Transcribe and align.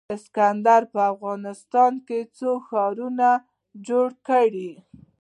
اسکندر 0.15 0.81
په 0.93 0.99
افغانستان 1.13 1.93
کې 2.07 2.19
څو 2.37 2.51
ښارونه 2.67 3.29
جوړ 3.87 4.07
کړل 4.27 4.67